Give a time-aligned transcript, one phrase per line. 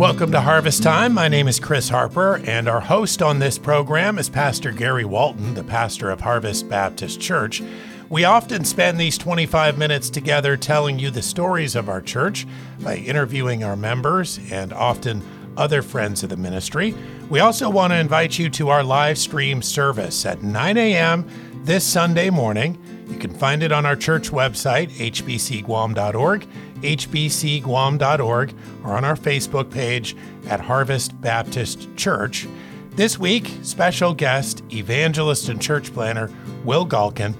[0.00, 1.12] Welcome to Harvest Time.
[1.12, 5.52] My name is Chris Harper, and our host on this program is Pastor Gary Walton,
[5.52, 7.62] the pastor of Harvest Baptist Church.
[8.08, 12.46] We often spend these 25 minutes together telling you the stories of our church
[12.80, 15.22] by interviewing our members and often
[15.58, 16.94] other friends of the ministry.
[17.28, 21.28] We also want to invite you to our live stream service at 9 a.m.
[21.64, 22.78] this Sunday morning.
[23.10, 26.46] You can find it on our church website, hbcguam.org,
[26.80, 32.46] hbcguam.org, or on our Facebook page at Harvest Baptist Church.
[32.92, 36.30] This week, special guest, evangelist and church planter
[36.64, 37.34] Will Galkin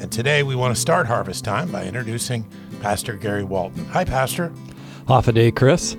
[0.00, 2.46] and today we want to start Harvest Time by introducing
[2.80, 3.84] Pastor Gary Walton.
[3.86, 4.50] Hi, Pastor.
[5.06, 5.94] Hafa adai, Chris.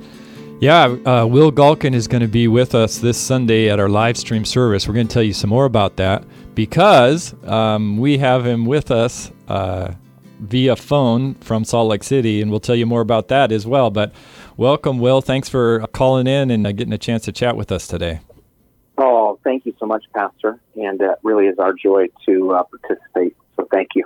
[0.60, 4.18] Yeah, uh, Will Galkin is going to be with us this Sunday at our live
[4.18, 4.88] stream service.
[4.88, 6.24] We're going to tell you some more about that
[6.56, 9.94] because um, we have him with us uh,
[10.40, 13.90] via phone from Salt Lake City, and we'll tell you more about that as well.
[13.90, 14.14] But
[14.58, 15.22] welcome, Will.
[15.22, 18.20] Thanks for calling in and uh, getting a chance to chat with us today.
[18.98, 20.60] Oh, thank you so much, Pastor.
[20.76, 24.06] And it really is our joy to uh, participate so thank you.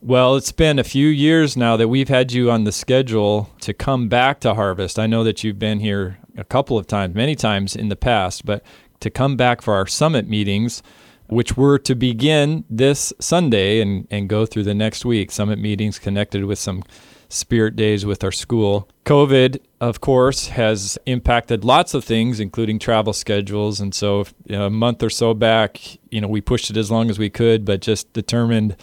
[0.00, 3.72] Well, it's been a few years now that we've had you on the schedule to
[3.72, 4.98] come back to Harvest.
[4.98, 8.44] I know that you've been here a couple of times, many times in the past,
[8.44, 8.62] but
[9.00, 10.82] to come back for our summit meetings,
[11.28, 15.30] which were to begin this Sunday and, and go through the next week.
[15.30, 16.82] Summit meetings connected with some
[17.28, 18.88] spirit days with our school.
[19.04, 23.80] COVID, of course, has impacted lots of things, including travel schedules.
[23.80, 25.80] And so, you know, a month or so back,
[26.10, 28.76] you know, we pushed it as long as we could, but just determined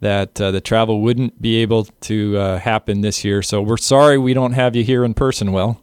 [0.00, 3.42] that uh, the travel wouldn't be able to uh, happen this year.
[3.42, 5.80] So we're sorry we don't have you here in person, Will.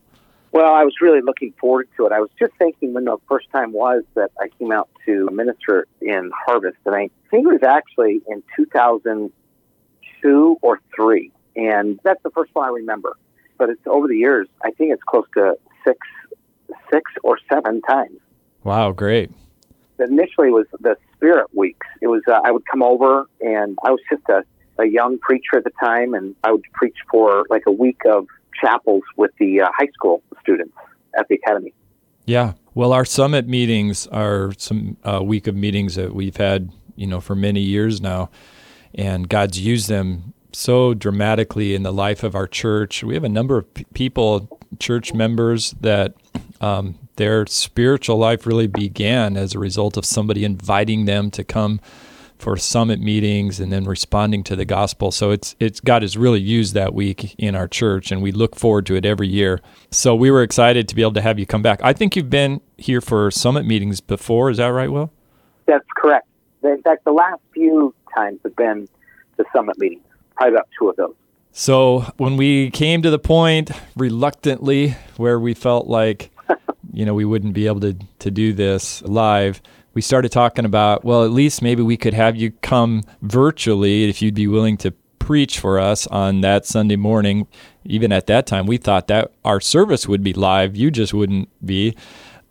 [0.52, 2.12] Well, I was really looking forward to it.
[2.12, 5.88] I was just thinking when the first time was that I came out to minister
[6.02, 12.32] in Harvest, and I think it was actually in 2002 or three, and that's the
[12.32, 13.16] first one I remember.
[13.58, 14.48] But it's over the years.
[14.64, 16.00] I think it's close to six,
[16.92, 18.20] six or seven times.
[18.64, 19.32] Wow, great
[20.02, 21.88] initially it was the Spirit Weeks.
[22.02, 24.44] It was uh, I would come over and I was just a,
[24.82, 28.28] a young preacher at the time, and I would preach for like a week of
[28.60, 30.74] chapels with the uh, high school students
[31.18, 31.74] at the academy.
[32.26, 32.54] Yeah.
[32.74, 37.20] Well, our summit meetings are some uh, week of meetings that we've had, you know,
[37.20, 38.30] for many years now,
[38.96, 43.04] and God's used them so dramatically in the life of our church.
[43.04, 46.14] We have a number of p- people, church members that
[46.60, 51.80] um, their spiritual life really began as a result of somebody inviting them to come
[52.42, 55.12] for summit meetings and then responding to the gospel.
[55.12, 58.56] So it's it's God has really used that week in our church and we look
[58.56, 59.62] forward to it every year.
[59.92, 61.80] So we were excited to be able to have you come back.
[61.84, 65.12] I think you've been here for summit meetings before, is that right, Will?
[65.68, 66.28] That's correct.
[66.64, 68.88] In fact, the last few times have been
[69.38, 70.04] the summit meetings.
[70.36, 71.16] Probably about two of those.
[71.52, 76.32] So when we came to the point reluctantly where we felt like
[76.94, 79.62] you know, we wouldn't be able to, to do this live,
[79.94, 84.22] we started talking about, well, at least maybe we could have you come virtually if
[84.22, 87.48] you'd be willing to preach for us on that Sunday morning.
[87.86, 90.76] Even at that time, we thought that our service would be live.
[90.76, 91.96] You just wouldn't be.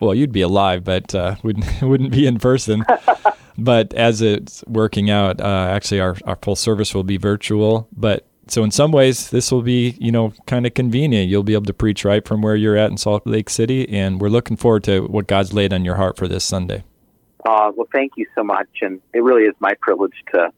[0.01, 2.85] Well, you'd be alive, but uh, wouldn't wouldn't be in person.
[3.59, 7.89] but as it's working out, uh, actually, our, our full service will be virtual.
[7.97, 11.29] But so in some ways, this will be, you know, kind of convenient.
[11.29, 14.21] You'll be able to preach right from where you're at in Salt Lake City, and
[14.21, 16.83] we're looking forward to what God's laid on your heart for this Sunday.
[17.45, 20.51] Uh, well, thank you so much, and it really is my privilege to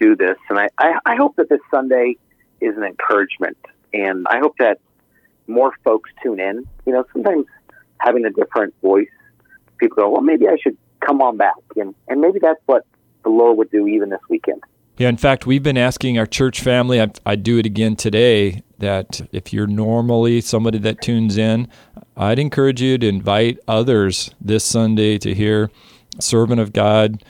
[0.00, 0.36] do this.
[0.48, 2.16] And I, I, I hope that this Sunday
[2.60, 3.58] is an encouragement,
[3.92, 4.80] and I hope that
[5.46, 6.66] more folks tune in.
[6.86, 7.46] You know, sometimes
[7.98, 9.08] having a different voice,
[9.78, 12.86] people go, well, maybe I should come on back, and and maybe that's what
[13.22, 14.62] the Lord would do even this weekend.
[14.96, 18.62] Yeah, in fact, we've been asking our church family, I, I do it again today,
[18.78, 21.66] that if you're normally somebody that tunes in,
[22.16, 25.70] I'd encourage you to invite others this Sunday to hear
[26.20, 27.22] servant of God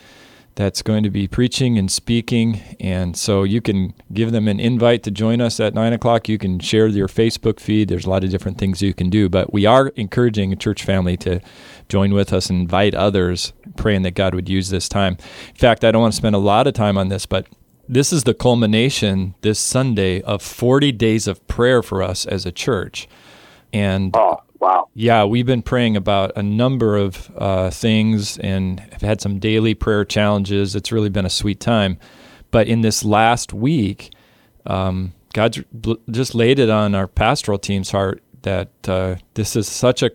[0.57, 2.61] that's going to be preaching and speaking.
[2.79, 6.29] And so you can give them an invite to join us at 9 o'clock.
[6.29, 7.89] You can share your Facebook feed.
[7.89, 9.29] There's a lot of different things you can do.
[9.29, 11.41] But we are encouraging a church family to
[11.89, 15.17] join with us and invite others, praying that God would use this time.
[15.49, 17.47] In fact, I don't want to spend a lot of time on this, but
[17.89, 22.53] this is the culmination this Sunday of 40 days of prayer for us as a
[22.53, 23.09] church.
[23.73, 24.89] And oh, wow.
[24.95, 29.75] Yeah, we've been praying about a number of uh, things and have had some daily
[29.75, 30.75] prayer challenges.
[30.75, 31.99] It's really been a sweet time.
[32.51, 34.15] But in this last week,
[34.67, 35.63] um, God's
[36.11, 40.11] just laid it on our pastoral team's heart that uh, this is such a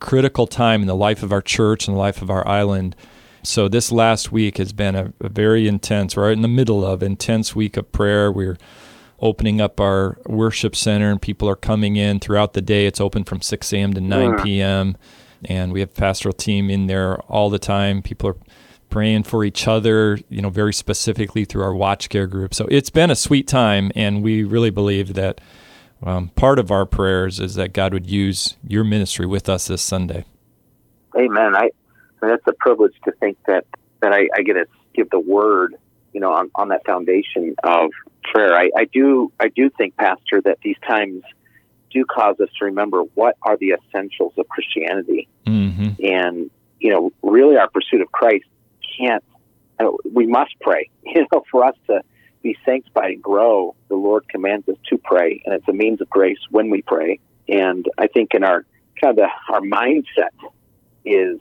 [0.00, 2.96] critical time in the life of our church and the life of our island.
[3.44, 7.02] So this last week has been a, a very intense, right in the middle of
[7.02, 8.32] intense week of prayer.
[8.32, 8.56] We're
[9.22, 12.86] opening up our worship center, and people are coming in throughout the day.
[12.86, 13.94] It's open from 6 a.m.
[13.94, 14.96] to 9 p.m.,
[15.44, 18.02] and we have pastoral team in there all the time.
[18.02, 18.36] People are
[18.90, 22.52] praying for each other, you know, very specifically through our watch care group.
[22.52, 25.40] So it's been a sweet time, and we really believe that
[26.02, 29.82] um, part of our prayers is that God would use your ministry with us this
[29.82, 30.24] Sunday.
[31.16, 31.54] Amen.
[31.54, 31.70] I
[32.20, 33.64] that's a privilege to think that
[34.00, 35.76] that I, I get to give the word,
[36.12, 37.90] you know, on, on that foundation of
[38.22, 38.54] prayer.
[38.54, 41.22] I, I do I do think, Pastor, that these times
[41.90, 46.04] do cause us to remember what are the essentials of Christianity, mm-hmm.
[46.04, 46.50] and
[46.80, 48.44] you know, really, our pursuit of Christ
[48.98, 49.24] can't.
[49.78, 50.90] Uh, we must pray.
[51.04, 52.00] You know, for us to
[52.42, 56.08] be sanctified and grow, the Lord commands us to pray, and it's a means of
[56.08, 57.20] grace when we pray.
[57.48, 58.64] And I think in our
[59.00, 60.30] kind of the, our mindset
[61.04, 61.38] is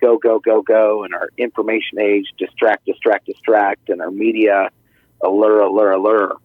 [0.00, 4.70] go, go, go, go, and our information age distract, distract, distract, and our media
[5.22, 6.36] allure, allure, allure.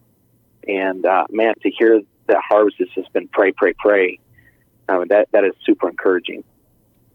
[0.66, 4.18] And uh, man, to hear that harvest has just been pray, pray, pray.
[4.88, 6.44] Um, that that is super encouraging.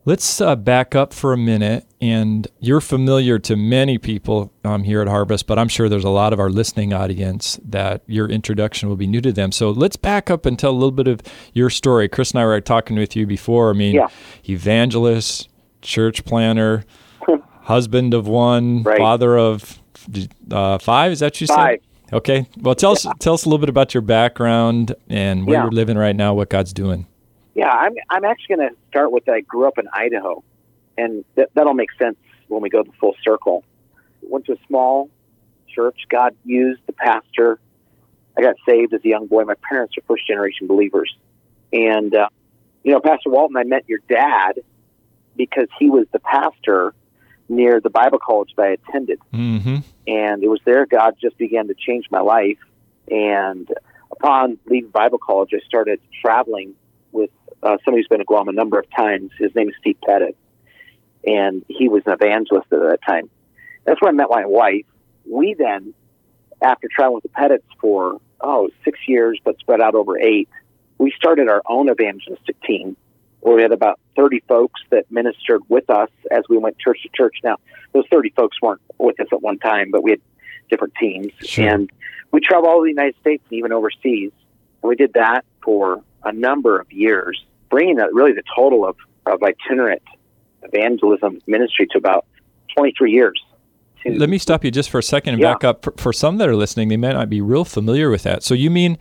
[0.05, 1.85] Let's uh, back up for a minute.
[2.01, 6.09] And you're familiar to many people um, here at Harvest, but I'm sure there's a
[6.09, 9.51] lot of our listening audience that your introduction will be new to them.
[9.51, 11.21] So let's back up and tell a little bit of
[11.53, 12.07] your story.
[12.07, 13.69] Chris and I were talking with you before.
[13.69, 14.07] I mean, Yeah.
[14.47, 15.48] evangelist,
[15.81, 16.83] church planter,
[17.63, 18.97] husband of one, Right.
[18.97, 19.79] father of
[20.51, 21.11] uh, five.
[21.11, 21.79] Is that what you Five.
[22.09, 22.15] said?
[22.15, 22.47] Okay.
[22.61, 25.63] Well, tell us tell us a little bit about your background and where Yeah.
[25.63, 27.05] you're living right now, what God's doing.
[27.55, 30.43] Yeah, I'm I'm actually going to start with I grew up in Idaho,
[30.97, 32.17] and that that'll make sense
[32.47, 33.63] when we go the full circle.
[34.23, 35.09] Went to a small
[35.67, 35.97] church.
[36.09, 37.59] God used the pastor.
[38.37, 39.43] I got saved as a young boy.
[39.43, 41.13] My parents are first generation believers,
[41.73, 42.29] and uh,
[42.83, 44.53] you know, Pastor Walton, I met your dad
[45.39, 46.93] because he was the pastor
[47.47, 49.77] near the Bible college that I attended Mm-hmm.
[50.05, 52.59] and it was there God just began to change my life.
[53.09, 53.67] And
[54.11, 56.75] upon leaving Bible college, I started traveling
[57.11, 57.31] with
[57.63, 59.31] uh, somebody who's been to Guam a number of times.
[59.39, 60.37] His name is Steve Pettit,
[61.25, 63.29] and he was an evangelist at that time.
[63.85, 64.85] That's where I met my wife.
[65.25, 65.93] We then,
[66.61, 70.49] after traveling with the Pettits for oh six years, but spread out over eight,
[70.97, 72.95] we started our own evangelistic team
[73.41, 77.09] where we had about 30 folks that ministered with us as we went church to
[77.15, 77.37] church.
[77.43, 77.57] Now,
[77.93, 80.21] those 30 folks weren't with us at one time, but we had
[80.69, 81.31] different teams.
[81.41, 81.67] Sure.
[81.67, 81.89] And
[82.31, 84.31] we traveled all over the United States and even overseas.
[84.81, 88.97] And we did that for a number of years, bringing that really the total of,
[89.25, 90.01] of itinerant
[90.63, 92.25] evangelism ministry to about
[92.75, 93.41] 23 years.
[94.05, 95.53] Let me stop you just for a second and Yeah.
[95.53, 95.83] back up.
[95.83, 98.43] For, for some that are listening, they may not be real familiar with that.
[98.43, 98.97] So you mean,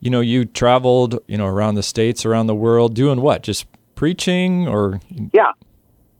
[0.00, 3.42] you know, you traveled, you know, around the states, around the world, doing what?
[3.42, 5.00] Just preaching, or
[5.32, 5.52] Yeah,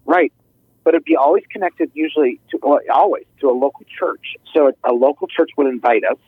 [0.05, 0.33] right.
[0.85, 4.37] But it'd be always connected, usually to well, always to a local church.
[4.55, 6.19] So a local church would invite us,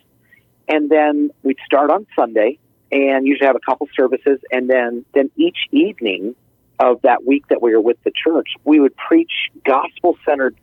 [0.67, 2.57] and then we'd start on Sunday,
[2.91, 6.35] and usually have a couple services, and then then each evening
[6.79, 9.31] of that week that we were with the church, we would preach
[9.65, 10.55] gospel centered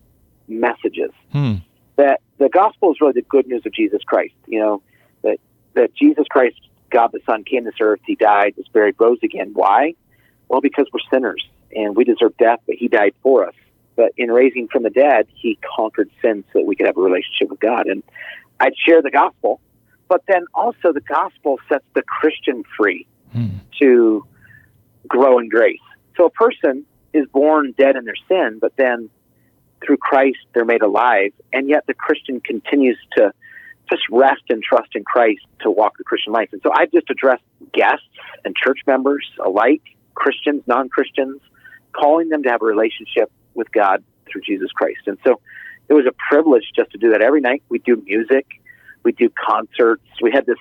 [0.48, 1.10] messages.
[1.32, 1.56] hmm,
[1.96, 4.34] That the gospel is really the good news of Jesus Christ.
[4.46, 4.82] You know
[5.22, 5.38] that
[5.74, 8.00] that Jesus Christ, God the Son, came to this earth.
[8.06, 9.50] He died, was buried, rose again.
[9.52, 9.94] Why?
[10.48, 13.54] Well, because we're sinners and we deserve death, but He died for us.
[13.96, 17.02] But in raising from the dead, He conquered sin so that we could have a
[17.02, 17.86] relationship with God.
[17.86, 18.02] And
[18.60, 19.60] I'd share the gospel,
[20.08, 24.26] but then also the gospel sets the Christian free hmm, to
[25.06, 25.78] grow in grace.
[26.16, 29.10] So a person is born dead in their sin, but then
[29.84, 33.32] through Christ they're made alive, and yet the Christian continues to
[33.90, 36.48] just rest and trust in Christ to walk the Christian life.
[36.52, 37.42] And so I've just addressed
[37.72, 38.06] guests
[38.44, 39.82] and church members alike,
[40.14, 41.40] Christians, non Christians,
[41.92, 45.00] calling them to have a relationship with God through Jesus Christ.
[45.06, 45.40] And so
[45.88, 47.62] it was a privilege just to do that every night.
[47.68, 48.46] We do music,
[49.02, 50.02] we do concerts.
[50.22, 50.58] We had this,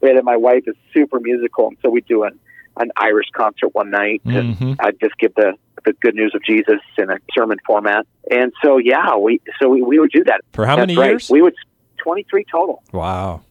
[0.00, 2.38] we had my wife is super musical, and so we do an,
[2.76, 4.22] an Irish concert one night.
[4.24, 5.54] And hmm I'd just give the,
[5.84, 8.06] the good news of Jesus in a sermon format.
[8.30, 10.42] And so, yeah, we, so we, we would do that.
[10.52, 11.10] For how That's many right.
[11.10, 11.28] years?
[11.28, 11.54] We would,
[11.98, 13.42] 23 total Wow.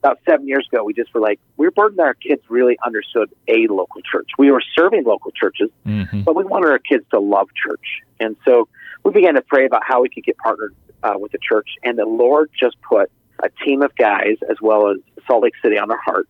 [0.00, 2.78] about seven years ago, we just were like, we were burdened that our kids really
[2.84, 4.28] understood a local church.
[4.38, 8.02] We were serving local churches, hmm but we wanted our kids to love church.
[8.20, 8.68] And so
[9.04, 11.68] we began to pray about how we could get partnered uh, with the church.
[11.82, 13.10] And the Lord just put
[13.42, 16.28] a team of guys as well as Salt Lake City on our heart.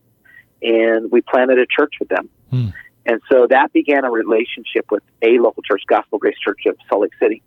[0.61, 2.29] And we planted a church with them.
[2.49, 2.67] Hmm.
[3.05, 7.03] And so that began a relationship with a local church, Gospel Grace Church of Salt
[7.03, 7.41] Lake City.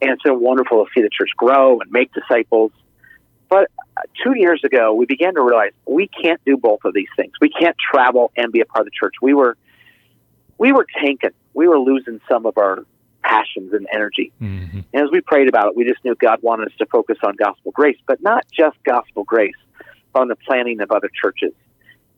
[0.00, 2.72] And it's been wonderful to see the church grow and make disciples.
[3.48, 7.08] But uh, two years ago, we began to realize we can't do both of these
[7.16, 7.32] things.
[7.40, 9.14] We can't travel and be a part of the church.
[9.22, 9.56] We were,
[10.58, 11.30] we were tanking.
[11.54, 12.84] We were losing some of our
[13.22, 14.32] passions and energy.
[14.38, 17.18] hmm And as we prayed about it, we just knew God wanted us to focus
[17.22, 19.54] on gospel grace, but not just gospel grace,
[20.14, 21.52] on the planning of other churches.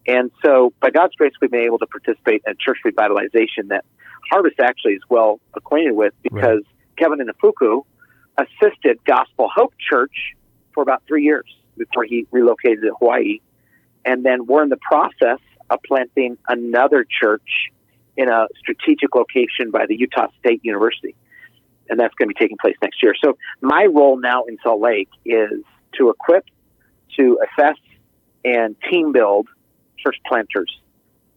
[0.06, 3.84] And so, by God's grace, we've been able to participate in a church revitalization that
[4.30, 6.96] Harvest actually is well acquainted with because right.
[6.96, 7.84] Kevin Inafuku
[8.38, 10.34] assisted Gospel Hope Church
[10.74, 11.46] for about three years
[11.76, 13.40] before he relocated to Hawaii.
[14.04, 17.70] And then we're in the process of planting another church
[18.16, 21.14] in a strategic location by the Utah State University.
[21.88, 23.14] And that's going to be taking place next year.
[23.22, 25.62] So my role now in Salt Lake is
[25.98, 26.44] to equip,
[27.16, 27.76] to assess,
[28.44, 29.48] and team build
[29.98, 30.70] church planters.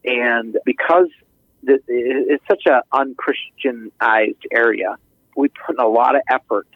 [0.06, 1.08] And because
[1.66, 4.98] it's such an unchristianized area,
[5.36, 6.68] we put in a lot of effort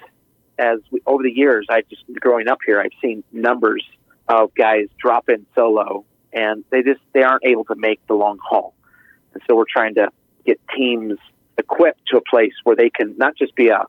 [0.60, 1.68] as we, over the years.
[1.70, 3.86] I just growing up here, I've seen numbers
[4.28, 8.40] of guys drop in solo, and they just they aren't able to make the long
[8.44, 8.74] haul.
[9.34, 10.10] And so we're trying to
[10.46, 11.18] get teams
[11.58, 13.84] equipped to a place where they can not just be a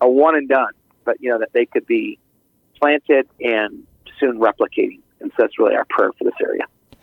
[0.00, 0.72] a one and done,
[1.04, 2.18] but you know that they could be
[2.78, 3.86] planted and
[4.20, 5.00] soon replicating.
[5.20, 6.64] And so that's really our prayer for this area.
[6.92, 6.96] I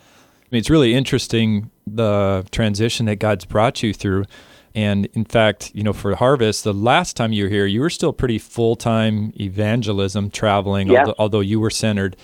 [0.50, 4.24] mean, it's really interesting the transition that God's brought you through.
[4.74, 7.90] And in fact, you know, for Harvest, the last time you were here, you were
[7.90, 11.00] still pretty full time evangelism traveling, yeah.
[11.00, 12.16] although, although you were centered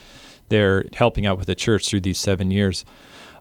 [0.48, 2.84] there helping out with the church through these seven years.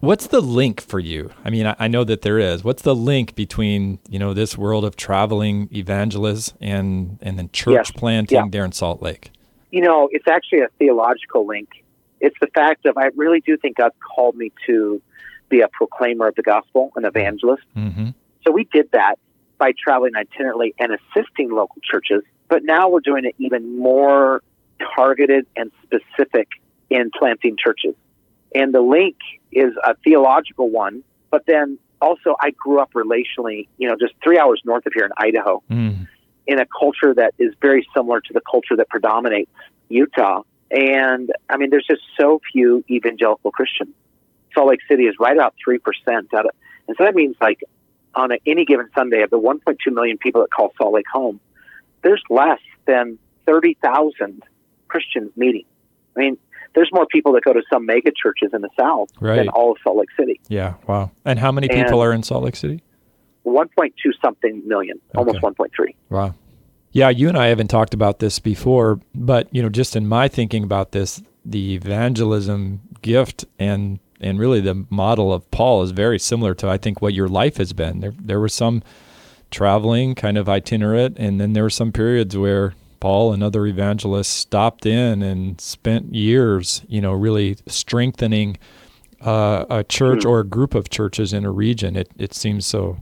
[0.00, 1.30] What's the link for you?
[1.44, 2.64] I mean, I, I, know that there is.
[2.64, 7.74] What's the link between you know this world of traveling evangelists and and then church
[7.74, 7.90] yes.
[7.90, 8.48] planting yeah.
[8.48, 9.30] there in Salt Lake?
[9.70, 11.84] You know, it's actually a theological link.
[12.20, 15.02] It's the fact of I really do think God called me to
[15.50, 17.64] be a proclaimer of the gospel, an evangelist.
[17.76, 18.10] Mm-hmm.
[18.44, 19.16] So we did that
[19.58, 22.22] by traveling itinerantly and assisting local churches.
[22.48, 24.42] But now we're doing it even more
[24.96, 26.48] targeted and specific
[26.88, 27.94] in planting churches.
[28.54, 29.16] And the link
[29.52, 34.38] is a theological one, but then also I grew up relationally, you know, just three
[34.38, 36.08] hours north of here in Idaho, mm.
[36.46, 39.50] in a culture that is very similar to the culture that predominates
[39.88, 40.42] Utah.
[40.70, 43.94] And I mean, there's just so few evangelical Christians.
[44.54, 45.78] Salt Lake City is right about 3%
[46.34, 46.50] out of,
[46.88, 47.60] and so that means like
[48.14, 51.40] on a, any given Sunday of the 1.2 million people that call Salt Lake home,
[52.02, 54.42] there's less than 30,000
[54.88, 55.64] Christians meeting.
[56.16, 56.38] I mean,
[56.74, 59.36] there's more people that go to some mega churches in the South right.
[59.36, 60.40] than all of Salt Lake City.
[60.48, 61.10] Yeah, wow.
[61.24, 62.82] And how many people and are in Salt Lake City?
[63.46, 65.18] 1.2 something million, okay.
[65.18, 65.94] almost 1.3.
[66.10, 66.34] Wow.
[66.92, 70.28] Yeah, you and I haven't talked about this before, but you know, just in my
[70.28, 76.18] thinking about this, the evangelism gift and and really the model of Paul is very
[76.18, 78.00] similar to I think what your life has been.
[78.00, 78.82] There there was some
[79.50, 84.28] traveling, kind of itinerant, and then there were some periods where Paul and other evangelists
[84.28, 88.58] stopped in and spent years, you know, really strengthening
[89.22, 91.96] uh, a church or a group of churches in a region.
[91.96, 92.98] It it seems so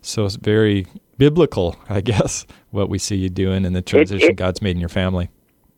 [0.00, 0.86] so very
[1.18, 4.72] biblical, I guess, what we see you doing and the transition it, it, God's made
[4.72, 5.30] in your family.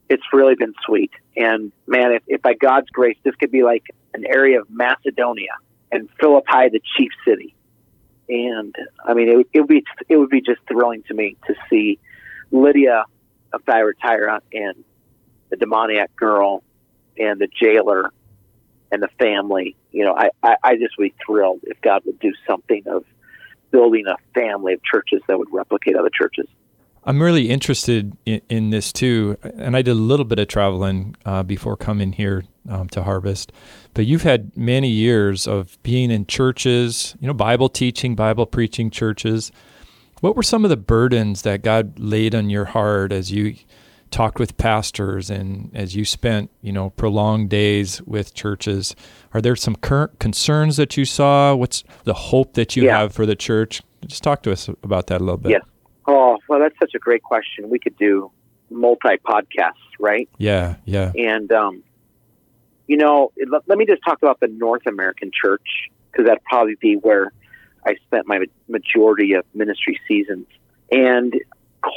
[0.08, 1.10] It's really been sweet.
[1.36, 3.84] And man, if, if by God's grace, this could be like
[4.16, 5.52] an area of Macedonia
[5.92, 7.54] and Philippi, the chief city.
[8.28, 11.54] And I mean, it, it would be it would be just thrilling to me to
[11.70, 11.98] see
[12.50, 13.04] Lydia
[13.52, 14.84] of Thyatira and
[15.50, 16.62] the demoniac girl
[17.18, 18.12] and the jailer
[18.90, 19.76] and the family.
[19.92, 23.04] You know, I, I, I just would be thrilled if God would do something of
[23.70, 26.46] building a family of churches that would replicate other churches.
[27.04, 31.14] I'm really interested in, in this too, and I did a little bit of traveling
[31.24, 33.52] uh, before coming here um, to Harvest.
[33.94, 38.90] But you've had many years of being in churches, you know, Bible teaching, Bible preaching
[38.90, 39.52] churches.
[40.20, 43.56] What were some of the burdens that God laid on your heart as you
[44.10, 48.94] talked with pastors and as you spent, you know, prolonged days with churches?
[49.34, 51.54] Are there some current concerns that you saw?
[51.54, 52.98] What's the hope that you yeah.
[52.98, 53.82] have for the church?
[54.06, 55.52] Just talk to us about that a little bit.
[55.52, 55.62] Yes.
[56.06, 57.68] Oh, well, that's such a great question.
[57.68, 58.30] We could do
[58.70, 60.28] multi podcasts, right?
[60.38, 61.12] Yeah, yeah.
[61.16, 61.82] And, um,
[62.86, 66.76] you know, let, let me just talk about the North American church because that'd probably
[66.80, 67.32] be where
[67.86, 70.46] I spent my majority of ministry seasons.
[70.90, 71.34] And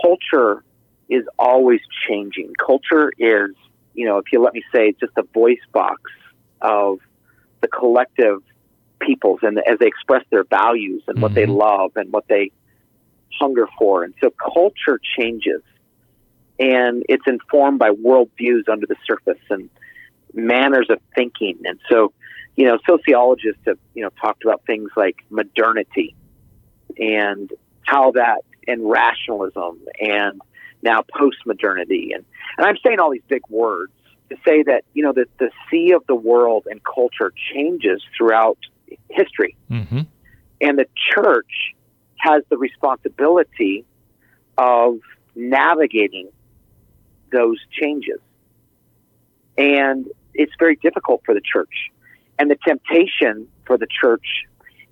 [0.03, 0.63] culture
[1.09, 2.53] is always changing.
[2.63, 3.51] Culture is,
[3.93, 6.01] you know, if you let me say, it's just a voice box
[6.61, 6.99] of
[7.61, 8.41] the collective
[8.99, 11.23] peoples and as they express their values and mm-hmm.
[11.23, 11.53] what they mm-hmm.
[11.53, 12.51] love and what they
[13.39, 14.03] hunger for.
[14.03, 15.61] And so culture changes
[16.59, 19.69] and it's informed by worldviews under the surface and
[20.33, 21.59] manners of thinking.
[21.65, 22.13] And so
[22.59, 26.13] you know, sociologists have, you know, talked about things like modernity
[26.97, 27.49] and
[27.83, 30.41] how that and rationalism and
[30.81, 32.25] now postmodernity and
[32.57, 33.93] and I'm saying all these big words
[34.29, 38.57] to say that you know that the sea of the world and culture changes throughout
[39.09, 40.01] history, mm-hmm.
[40.59, 41.75] and the church
[42.17, 43.85] has the responsibility
[44.57, 44.99] of
[45.33, 46.27] navigating
[47.31, 48.19] those changes.
[49.57, 51.91] And it's very difficult for the church.
[52.37, 54.45] And the temptation for the church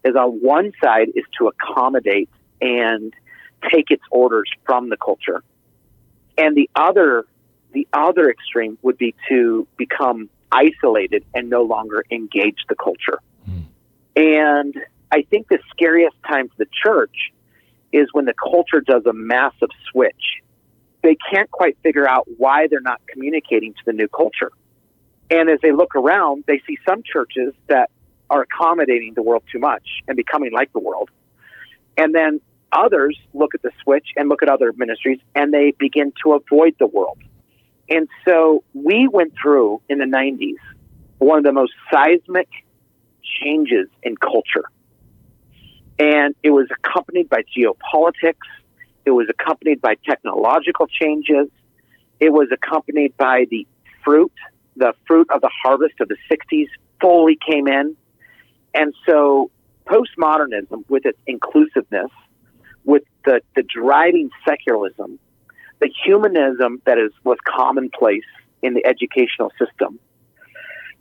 [0.04, 2.30] is on one side is to accommodate
[2.62, 3.14] and
[3.72, 5.44] take its orders from the culture.
[6.38, 7.26] And the other
[7.74, 13.20] the other extreme would be to become isolated and no longer engage the culture.
[13.48, 13.66] Mm.
[14.16, 14.76] And
[15.12, 17.32] I think the scariest time for the church
[17.92, 20.42] is when the culture does a massive switch.
[21.04, 24.52] They can't quite figure out why they're not communicating to the new culture.
[25.30, 27.90] And as they look around, they see some churches that
[28.30, 31.10] are accommodating the world too much and becoming like the world.
[31.98, 32.42] And then
[32.72, 36.76] others look at the switch and look at other ministries and they begin to avoid
[36.80, 37.20] the world.
[37.90, 40.58] And so we went through in the 90s
[41.20, 42.50] one of the most seismic
[43.24, 44.66] changes in culture.
[46.00, 48.36] And it was accompanied by geopolitics.
[49.06, 51.48] It was accompanied by technological changes.
[52.20, 53.66] It was accompanied by the
[54.04, 54.34] fruit,
[54.78, 56.68] the fruit of the harvest of the 60s
[57.02, 57.96] fully came in.
[58.74, 59.52] And so
[59.86, 62.12] postmodernism, with its inclusiveness,
[62.84, 65.20] with the, the driving secularism,
[65.80, 68.24] the humanism that is was commonplace
[68.62, 70.00] in the educational system,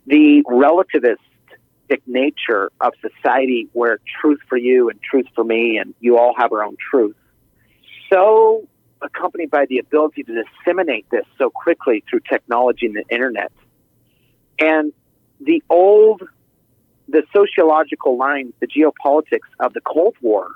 [0.05, 6.17] the relativistic nature of society where truth for you and truth for me and you
[6.17, 7.15] all have our own truth,
[8.11, 8.67] so
[9.01, 13.51] accompanied by the ability to disseminate this so quickly through technology and the internet.
[14.59, 14.93] And
[15.39, 16.23] the old,
[17.07, 20.51] the sociological lines, the geopolitics of the Cold War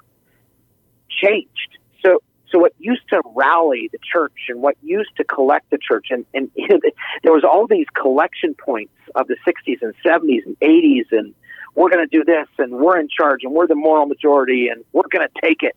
[1.10, 1.78] changed.
[2.04, 2.20] So
[2.52, 6.26] so what used to rally the church and what used to collect the church, and,
[6.34, 6.52] and
[7.24, 11.34] there was all these collection points of the 60s and 70s and 80s, and
[11.76, 14.84] we're going to do this, and we're in charge, and we're the moral majority, and
[14.92, 15.76] we're going to take it.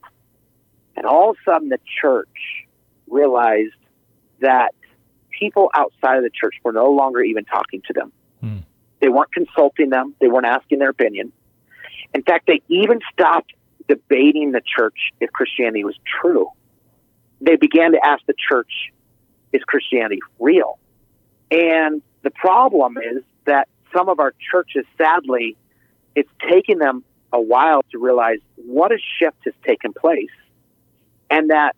[0.97, 2.67] And all of a sudden, the church
[3.09, 3.75] realized
[4.41, 4.75] that
[5.39, 8.13] people outside of the church were no longer even talking to them.
[8.41, 8.59] Hmm.
[9.01, 10.15] They weren't consulting them.
[10.21, 11.33] They weren't asking their opinion.
[12.15, 13.53] In fact, they even stopped
[13.89, 16.51] debating the church if Christianity was true
[17.45, 18.93] they began to ask the church,
[19.53, 20.79] is Christianity real?
[21.51, 25.57] And the problem is that some of our churches, sadly,
[26.15, 30.31] it's taken them a while to realize what a shift has taken place
[31.31, 31.77] and that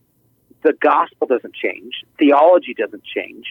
[0.62, 3.46] the gospel doesn't change, theology doesn't change,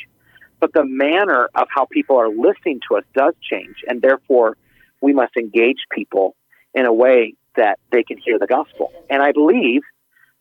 [0.60, 3.78] but the manner of how people are listening to us does change.
[3.88, 4.58] And therefore,
[5.02, 6.36] we must engage people
[6.74, 8.92] in a way that they can hear the gospel.
[9.10, 9.82] And I believe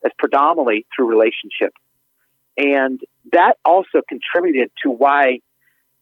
[0.03, 1.73] that's predominantly through relationship.
[2.57, 3.01] And
[3.33, 5.41] that also contributed to why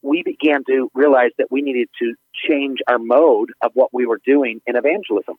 [0.03, 2.15] we began to realize that we needed to
[2.49, 5.37] change our mode of what we were doing in evangelism.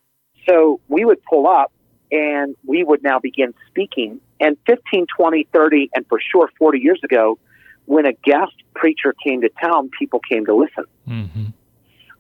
[0.48, 1.72] So we would pull up
[2.12, 4.22] and we would now begin speaking.
[4.44, 7.40] And 15, 20, 30, and for sure 40 years ago,
[7.86, 10.84] when a guest preacher came to town, people came to listen.
[11.08, 11.46] Mm-hmm.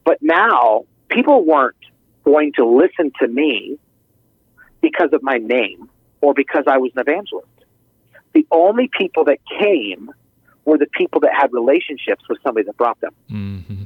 [0.05, 1.75] But now people weren't
[2.23, 3.77] going to listen to me
[4.79, 5.89] because of my name
[6.21, 7.47] or because I was an evangelist.
[8.31, 10.09] The only people that came
[10.63, 13.13] were the people that had relationships with somebody that brought them.
[13.29, 13.83] Mm-hmm.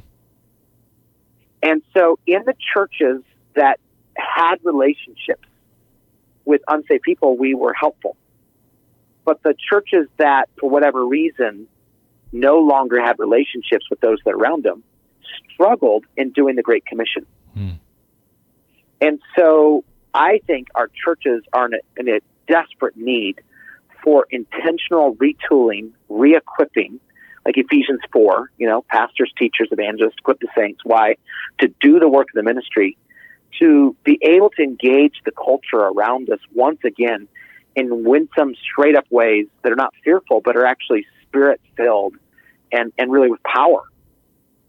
[1.60, 3.22] And so in the churches
[3.56, 3.80] that
[4.14, 5.48] had relationships
[6.44, 8.16] with unsaved people, we were helpful.
[9.28, 11.68] But the churches that, for whatever reason,
[12.32, 14.82] no longer had relationships with those that are around them
[15.52, 17.26] struggled in doing the Great Commission.
[17.54, 17.78] Mm.
[19.02, 23.42] And so I think our churches are in a, in a desperate need
[24.02, 26.98] for intentional retooling, re-equipping,
[27.44, 30.80] like Ephesians 4, you know, pastors, teachers, evangelists, equip the saints.
[30.84, 31.16] Why?
[31.60, 32.96] To do the work of the ministry,
[33.58, 37.28] to be able to engage the culture around us once again
[37.78, 42.16] in winsome, straight up ways that are not fearful, but are actually spirit filled
[42.72, 43.84] and, and really with power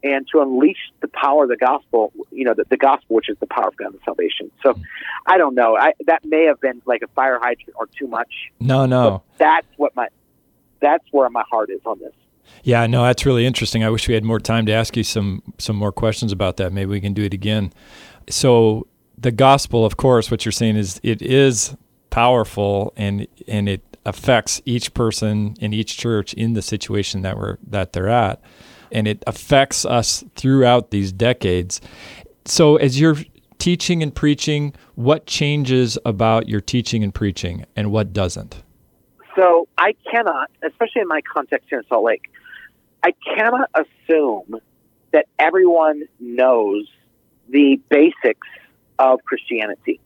[0.02, 3.36] and to unleash the power of the gospel, you know, the, the gospel, which is
[3.40, 4.50] the power of God and salvation.
[4.62, 4.78] So
[5.26, 5.76] I don't know.
[5.76, 8.32] I, that may have been like a fire hydrant or too much.
[8.60, 9.24] No, no.
[9.38, 10.06] that's what my,
[10.80, 12.14] that's where my heart is on this.
[12.62, 13.82] Yeah, no, that's really interesting.
[13.84, 16.72] I wish we had more time to ask you some some more questions about that.
[16.72, 17.72] Maybe we can do it again.
[18.28, 21.76] So the gospel, of course, what you're saying is it is
[22.10, 27.58] powerful and and it affects each person in each church in the situation that we're
[27.66, 28.42] that they're at
[28.92, 31.80] and it affects us throughout these decades.
[32.44, 33.16] So, as you're
[33.58, 38.62] teaching and preaching, what changes about your teaching and preaching and what doesn't?
[39.36, 42.30] So, I cannot, especially in my context here in Salt Lake,
[43.02, 44.60] I cannot assume
[45.12, 46.86] that everyone knows
[47.48, 48.46] the basics
[48.98, 50.00] of Christianity.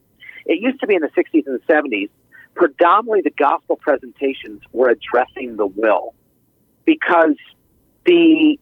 [0.47, 2.11] It used to be in the 60s and the 70s,
[2.55, 6.15] predominantly the gospel presentations were addressing the will
[6.85, 7.37] because
[8.05, 8.59] the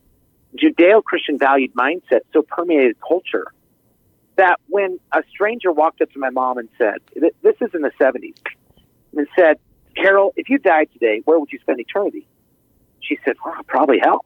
[0.57, 3.47] Judeo Christian valued mindset so permeated culture
[4.37, 7.93] that when a stranger walked up to my mom and said, This is in the
[8.01, 8.35] 70s,
[9.17, 9.59] and said,
[9.97, 12.27] Carol, if you died today, where would you spend eternity?
[13.01, 14.25] She said, well, probably hell.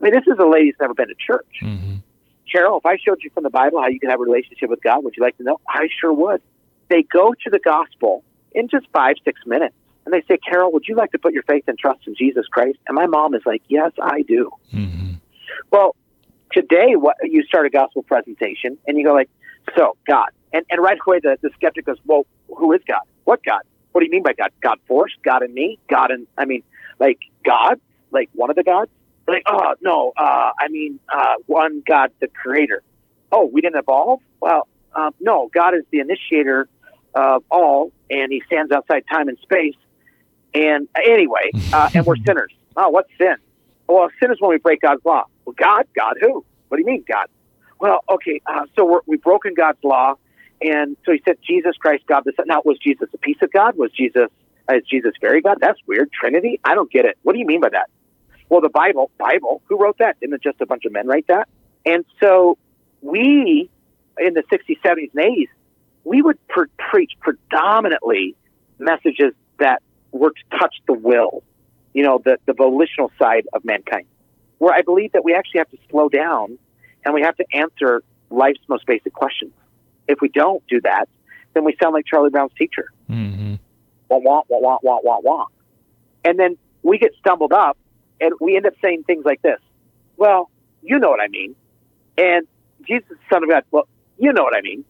[0.00, 1.60] I mean, this is a lady who's never been to church.
[1.62, 1.96] Mm-hmm.
[2.50, 4.82] Carol, if I showed you from the Bible how you can have a relationship with
[4.82, 5.60] God, would you like to know?
[5.68, 6.42] I sure would.
[6.90, 8.22] They go to the gospel
[8.52, 9.74] in just five, six minutes.
[10.04, 12.46] And they say, Carol, would you like to put your faith and trust in Jesus
[12.46, 12.78] Christ?
[12.86, 14.50] And my mom is like, yes, I do.
[14.72, 15.14] Mm-hmm.
[15.70, 15.94] Well,
[16.52, 19.30] today, what you start a gospel presentation and you go like,
[19.76, 23.02] so God, and, and right away the, the skeptic goes, well, who is God?
[23.24, 23.62] What God?
[23.92, 24.50] What do you mean by God?
[24.60, 25.12] God force?
[25.22, 25.78] God in me?
[25.88, 26.62] God in, I mean,
[26.98, 27.80] like God?
[28.10, 28.90] Like one of the gods?
[29.28, 32.82] like, oh, no, uh, I mean, uh, one God, the creator.
[33.32, 34.20] Oh, we didn't evolve?
[34.40, 36.68] Well, um, no, God is the initiator
[37.14, 39.76] of all, and he stands outside time and space.
[40.54, 42.52] And anyway, uh, and we're sinners.
[42.76, 43.36] Oh, what's sin?
[43.88, 45.24] Well, sin is when we break God's law.
[45.44, 46.44] Well, God, God who?
[46.68, 47.26] What do you mean, God?
[47.80, 50.14] Well, okay, uh, so we're, we've broken God's law,
[50.60, 52.46] and so he said, Jesus Christ, God the Son.
[52.46, 53.76] Now, was Jesus a piece of God?
[53.76, 54.28] Was Jesus
[54.70, 55.58] uh, is Jesus very God?
[55.60, 56.10] That's weird.
[56.12, 56.60] Trinity?
[56.64, 57.18] I don't get it.
[57.22, 57.88] What do you mean by that?
[58.48, 60.18] Well, the Bible, Bible, who wrote that?
[60.20, 61.48] Didn't just a bunch of men write that?
[61.86, 62.58] And so
[63.00, 63.70] we,
[64.18, 65.48] in the 60s, 70s, and 80s,
[66.04, 68.34] we would pre- preach predominantly
[68.78, 69.82] messages that
[70.12, 71.42] were to touch the will,
[71.92, 74.06] you know, the, the volitional side of mankind.
[74.58, 76.58] Where I believe that we actually have to slow down
[77.04, 79.52] and we have to answer life's most basic questions.
[80.08, 81.08] If we don't do that,
[81.54, 82.92] then we sound like Charlie Brown's teacher.
[83.08, 83.54] Mm-hmm.
[84.08, 85.46] Wah, wah, wah, wah, wah, wah, wah.
[86.24, 87.78] And then we get stumbled up
[88.20, 89.58] and we end up saying things like this.
[90.16, 90.50] Well,
[90.82, 91.54] you know what I mean.
[92.18, 92.46] And
[92.86, 94.84] Jesus, Son of God, well, you know what I mean.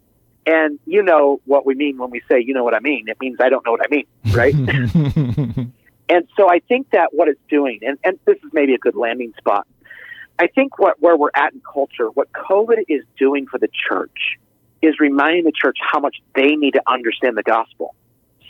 [0.50, 3.08] And you know what we mean when we say, you know what I mean.
[3.08, 4.54] It means I don't know what I mean, right?
[6.08, 8.96] and so I think that what it's doing, and, and this is maybe a good
[8.96, 9.66] landing spot,
[10.38, 14.38] I think what where we're at in culture, what COVID is doing for the church
[14.82, 17.94] is reminding the church how much they need to understand the gospel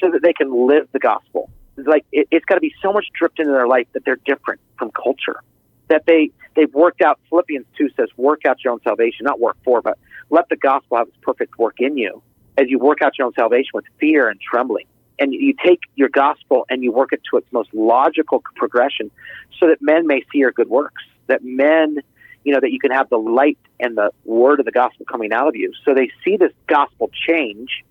[0.01, 1.51] so that they can live the gospel
[1.87, 4.61] like it, has got to be so much dripped into their life that they're different
[4.79, 5.43] from culture.
[5.89, 7.21] That they they've worked out.
[7.29, 9.99] Philippians two says, "Work out your own salvation, not work for, but
[10.31, 12.23] let the gospel have its perfect work in you."
[12.57, 14.87] As you work out your own salvation with fear and trembling,
[15.19, 19.11] and you take your gospel and you work it to its most logical progression,
[19.59, 21.03] so that men may see your good works.
[21.27, 21.99] That men,
[22.45, 25.33] you know, that you can have the light and the word of the gospel coming
[25.33, 27.85] out of you, so they see this gospel change.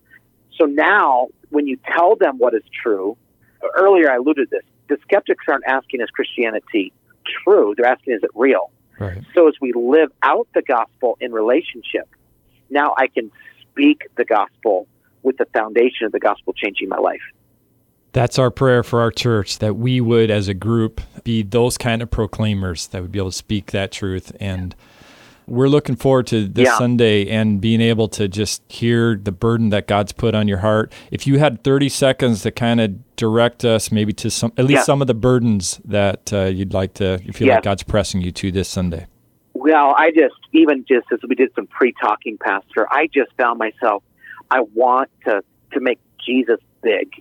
[0.55, 3.15] So now, when you tell them what is true,
[3.75, 4.65] earlier I alluded to this.
[4.87, 6.91] The skeptics aren't asking is Christianity
[7.43, 7.75] true?
[7.77, 8.71] They're asking is it real?
[8.99, 9.23] Right.
[9.33, 12.07] So as we live out the gospel in relationship,
[12.69, 14.87] now I can speak the gospel
[15.23, 17.21] with the foundation of the gospel changing my life.
[18.11, 22.01] That's our prayer for our church that we would, as a group, be those kind
[22.01, 24.75] of proclaimers that would be able to speak that truth and
[25.49, 26.77] we're looking forward to this yeah.
[26.77, 30.93] Sunday and being able to just hear the burden that God's put on your heart.
[31.11, 34.79] If you had 30 seconds to kind of direct us maybe to some at least
[34.79, 34.83] yeah.
[34.83, 37.55] some of the burdens that uh, you'd like to you feel yeah.
[37.55, 39.07] like God's pressing you to this Sunday.
[39.59, 44.03] Well, I just even just as we did some pre-talking pastor, I just found myself
[44.49, 45.43] I want to
[45.73, 47.11] to make Jesus big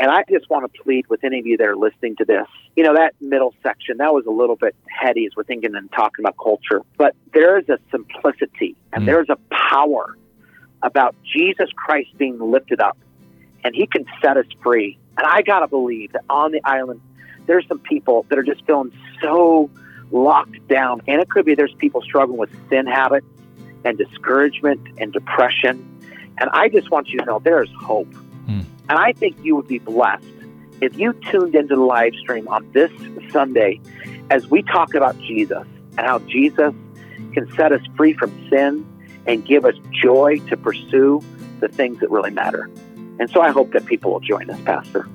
[0.00, 2.46] and I just want to plead with any of you that are listening to this.
[2.74, 5.90] You know, that middle section, that was a little bit heady as we're thinking and
[5.92, 6.82] talking about culture.
[6.96, 9.06] But there is a simplicity and mm.
[9.06, 10.16] there is a power
[10.82, 12.98] about Jesus Christ being lifted up
[13.62, 14.98] and he can set us free.
[15.16, 17.00] And I got to believe that on the island,
[17.46, 19.70] there's some people that are just feeling so
[20.14, 21.02] locked down.
[21.06, 23.26] And it could be there's people struggling with sin habits
[23.84, 25.90] and discouragement and depression.
[26.38, 28.12] And I just want you to know there's hope.
[28.46, 28.64] Mm.
[28.88, 30.24] And I think you would be blessed
[30.80, 32.90] if you tuned into the live stream on this
[33.30, 33.80] Sunday
[34.30, 36.74] as we talk about Jesus and how Jesus
[37.32, 38.86] can set us free from sin
[39.26, 41.20] and give us joy to pursue
[41.60, 42.70] the things that really matter.
[43.18, 45.08] And so I hope that people will join us, Pastor.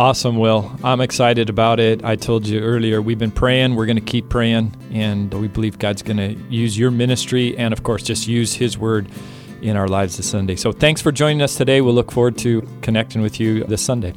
[0.00, 0.74] Awesome, Will.
[0.82, 2.02] I'm excited about it.
[2.02, 3.74] I told you earlier, we've been praying.
[3.74, 4.74] We're going to keep praying.
[4.90, 8.78] And we believe God's going to use your ministry and, of course, just use His
[8.78, 9.10] word
[9.60, 10.56] in our lives this Sunday.
[10.56, 11.82] So thanks for joining us today.
[11.82, 14.14] We'll look forward to connecting with you this Sunday.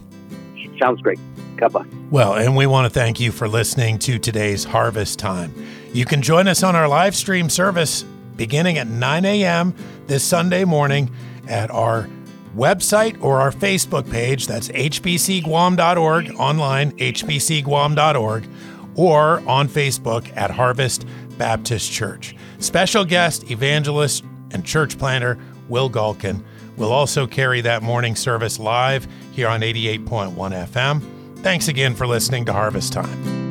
[0.80, 1.20] Sounds great.
[1.58, 1.88] God bless.
[2.10, 5.54] Well, and we want to thank you for listening to today's Harvest Time.
[5.92, 8.04] You can join us on our live stream service
[8.38, 9.76] beginning at 9 a.m.
[10.08, 11.12] this Sunday morning
[11.50, 12.08] at our
[12.56, 14.48] website or our Facebook page.
[14.48, 18.48] That's hbcguam.org, online, hbcguam.org,
[18.96, 21.06] or on Facebook at Harvest
[21.38, 22.36] Baptist Church.
[22.60, 25.38] Special guest, evangelist and church planter
[25.70, 26.44] Will Galkin
[26.78, 31.04] will also carry that morning service live here on 88.1 FM.
[31.40, 33.43] Thanks again for listening to Harvest Time.